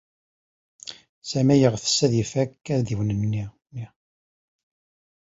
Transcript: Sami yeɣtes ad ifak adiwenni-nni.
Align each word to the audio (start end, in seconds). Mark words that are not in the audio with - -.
Sami 1.29 1.55
yeɣtes 1.57 1.97
ad 2.05 2.13
ifak 2.23 2.61
adiwenni-nni. 2.75 3.45